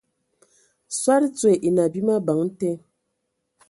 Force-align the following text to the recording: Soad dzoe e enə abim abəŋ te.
Soad 0.99 1.23
dzoe 1.35 1.53
e 1.57 1.61
enə 1.67 1.81
abim 1.87 2.07
abəŋ 2.17 2.41
te. 2.59 2.69